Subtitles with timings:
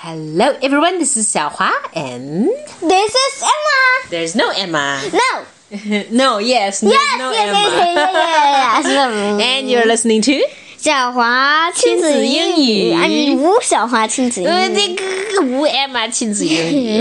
[0.00, 0.98] Hello, everyone.
[0.98, 2.48] This is Xiaohua, and
[2.80, 4.10] This is Emma.
[4.10, 5.00] there's no Emma.
[5.12, 5.44] No.
[6.12, 7.58] no, yes, there's Yes, no yes, Emma.
[7.58, 9.42] yes, yes, yes, yes.
[9.42, 10.32] and you're listening to
[10.78, 14.96] 小华亲子英语，啊，你无小华亲子呃英语。
[15.30, 17.00] 这个无 Emma 亲子英语。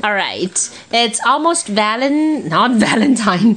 [0.00, 0.50] All right,
[0.92, 3.54] it's almost Valen, not Valentine.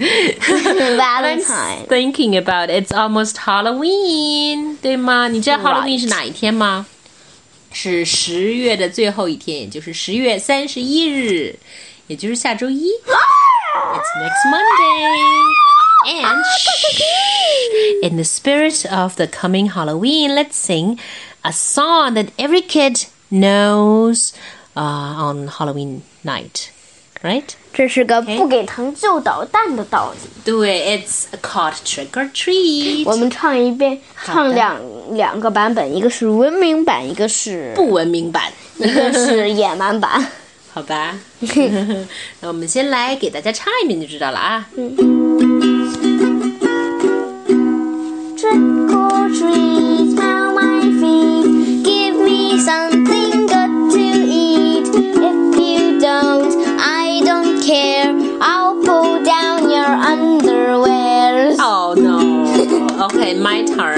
[0.97, 1.85] Valentine.
[1.85, 5.29] I'm thinking about it's almost Halloween，对吗？
[5.29, 6.85] 你知道 Halloween 是哪一天吗？
[7.71, 11.57] 是十月的最后一天，也就是十月三十一日，
[12.07, 12.89] 也就是下周一。
[12.91, 15.61] It's next Monday.
[16.03, 20.97] And shh, in the spirit of the coming Halloween, let's sing
[21.43, 24.33] a song that every kid knows
[24.75, 26.69] uh, on Halloween night.
[27.23, 27.53] Right?
[27.71, 30.17] 这是个不给糖就捣蛋的道理。
[30.43, 33.03] 对，It's called Trick or Treat.
[33.05, 34.81] 我们唱一遍，好的唱两
[35.13, 38.43] 两个版本，一个是文明版，一个是不文明版，
[38.77, 40.27] 一个是野蛮版。
[40.73, 41.17] 好吧？
[42.39, 44.65] 那我们先来给大家唱一遍就知道了啊。
[48.37, 51.83] Trick or treat, smell my feet.
[51.83, 54.87] Give me something good to eat.
[54.95, 58.15] If you don't, I don't care.
[58.39, 61.55] I'll pull down your underwear.
[61.59, 62.19] Oh no.
[63.07, 63.94] Okay, my turn.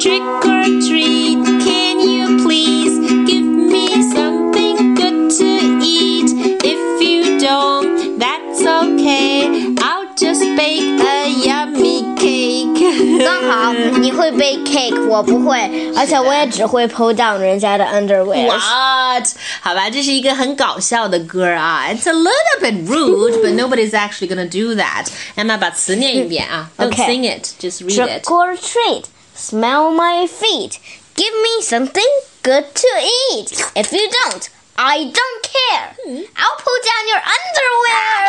[0.00, 6.30] Trick or treat, can you please give me something good to eat?
[6.62, 9.74] If you don't, that's okay.
[9.78, 13.24] I'll just bake a yummy cake.
[13.24, 15.58] 刚好你会 bake cake，我不会，
[15.96, 18.46] 而且我也只会 pull down 人家的 underwear。
[18.46, 19.26] What？
[19.62, 21.86] 好吧，这是一个很搞笑的歌啊。
[21.88, 25.06] It's a little bit rude, but nobody's actually gonna do that.
[25.36, 26.70] Emma 把词念一遍啊。
[26.76, 27.06] Don't Okay.
[27.06, 28.24] sing it, just read Trick it.
[28.26, 29.04] or treat,
[29.38, 30.78] smell my feet.
[31.14, 32.08] Give me something
[32.42, 32.88] good to
[33.32, 33.62] eat.
[33.74, 35.94] If you don't, I don't care.
[36.36, 38.24] I'll pull down your underwear.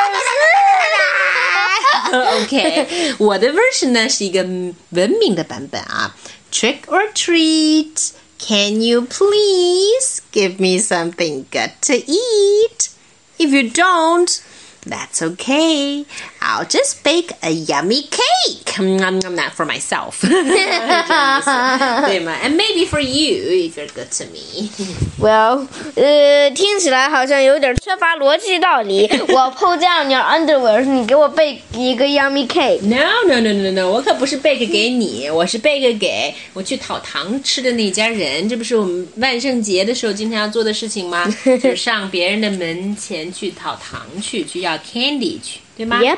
[2.43, 6.15] OK，我的 version 呢是一个文明的版本啊。
[6.51, 12.89] Trick or treat, can you please give me something good to eat?
[13.37, 14.39] If you don't,
[14.85, 16.05] that's okay.
[16.39, 18.21] I'll just bake a yummy cake.
[18.77, 20.19] Nom, nom, Not for myself.
[20.27, 22.35] 对吗？
[22.43, 24.69] And maybe for you if you're good to me.
[25.17, 29.07] well，呃，听起来好像有点缺乏逻辑道理。
[29.29, 32.81] 我 pull down your underwear，你给我备一个 yummy cake。
[32.81, 38.49] No no no no no，我可不是 bake 给你，我是 bake 给我去讨糖吃的那家人。
[38.49, 41.25] 这不是我们万圣节的时候经常要做的事情吗？
[41.45, 46.17] 就是上别人的门前去讨糖去，去要 candy 去， 对吗 Yep，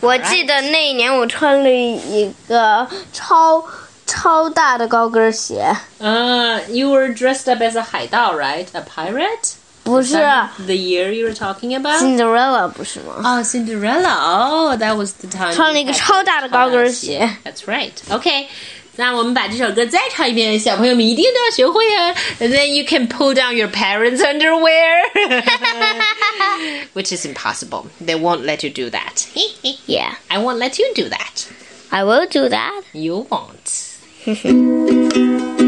[0.00, 3.64] 我记得那一年我穿了一个超
[4.06, 9.54] 超大的高跟鞋，呃、y o u were dressed up as a 海盗，right？A pirate？
[9.84, 11.98] 不是 The year you were talking about？
[11.98, 13.22] Cinderella 不是吗？
[13.24, 15.54] 哦、c i n d e r e l l a Oh, that was the time.
[15.54, 17.36] 穿了一个超大的高跟鞋。
[17.42, 17.92] That's right.
[18.10, 18.48] OK，
[18.96, 22.12] 那我们把这首歌再唱一遍，小朋友们一定都要学会啊。
[22.40, 25.04] And then you can pull down your parents' underwear,
[26.94, 27.86] which is impossible.
[28.04, 29.28] They won't let you do that.
[29.86, 31.46] Yeah, I won't let you do that.
[31.90, 32.82] I will do that.
[32.92, 33.98] You won't.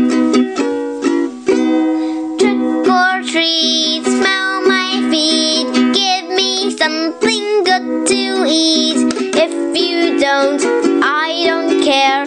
[2.37, 5.69] Trick or treat, smell my feet.
[5.95, 9.15] Give me something good to eat.
[9.37, 10.61] If you don't,
[11.01, 12.27] I don't care.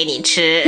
[0.00, 0.62] 给你吃。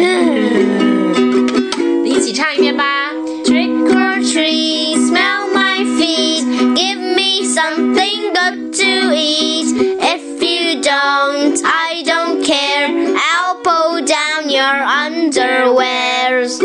[2.04, 3.12] 一起唱一遍吧。
[3.44, 6.44] Trick or treat, smell my feet.
[6.74, 9.74] Give me something good to eat.
[10.00, 12.88] If you don't, I don't care.
[13.16, 16.58] I'll pull down your underwears.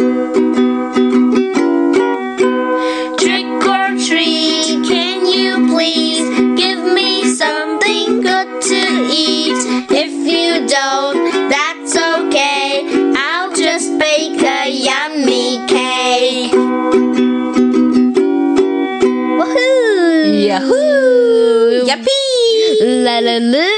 [23.04, 23.68] La la la!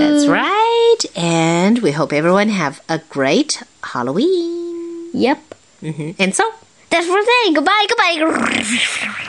[0.00, 0.96] That's right.
[1.16, 3.62] And we hope everyone have a great
[3.92, 5.10] Halloween.
[5.12, 5.38] Yep.
[5.80, 6.44] hmm And so,
[6.90, 7.54] That's for today.
[7.54, 9.26] goodbye, goodbye.